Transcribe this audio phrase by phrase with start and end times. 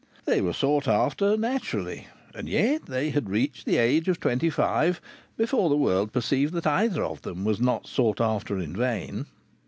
[0.25, 2.07] They were sought after, naturally.
[2.33, 4.99] And yet they had reached the age of twenty five
[5.37, 9.27] before the world perceived that either of them was not sought after in vain.